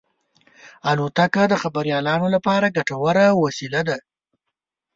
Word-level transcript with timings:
الوتکه 0.91 1.43
د 1.49 1.53
خبریالانو 1.63 2.27
لپاره 2.35 2.73
ګټوره 2.77 3.25
وسیله 3.43 3.81
ده. 3.89 3.97